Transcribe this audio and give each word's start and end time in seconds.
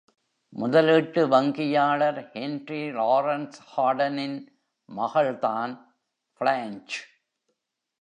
முதலீட்டு 0.53 1.21
வங்கியாளர் 1.27 2.19
Henry 2.31 2.81
Lawrence 2.91 3.59
ஹார்டனின் 3.71 4.39
மகள் 4.89 5.33
தான் 5.39 5.73
பிளான்ச். 6.41 6.97